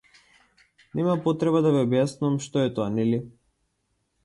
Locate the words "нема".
0.99-1.15